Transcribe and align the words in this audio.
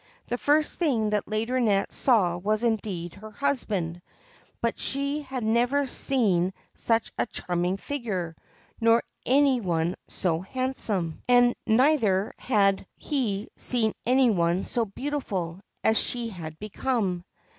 The 0.29 0.37
first 0.39 0.79
thing 0.79 1.11
that 1.11 1.27
Laideronnette 1.27 1.91
saw 1.91 2.35
was 2.35 2.63
indeed 2.63 3.13
her 3.13 3.29
husband; 3.29 4.01
but 4.59 4.79
she 4.79 5.21
had 5.21 5.43
never 5.43 5.85
seen 5.85 6.53
such 6.73 7.11
a 7.19 7.27
charming 7.27 7.77
figure, 7.77 8.35
nor 8.79 9.03
any 9.27 9.59
one 9.61 9.95
so 10.07 10.39
handsome; 10.41 11.21
THE 11.27 11.33
GREEN 11.33 11.37
SERPENT 11.51 11.57
and 11.67 11.77
neither 11.77 12.33
had 12.39 12.87
he 12.97 13.49
seen 13.57 13.93
any 14.07 14.31
one 14.31 14.63
so 14.63 14.85
beautiful 14.85 15.61
as 15.83 15.99
she 15.99 16.29
had 16.29 16.57
become. 16.57 17.23